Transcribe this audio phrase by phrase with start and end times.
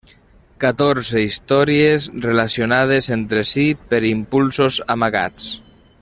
[0.61, 5.51] Catorze històries relacionades entre si per impulsos amagats.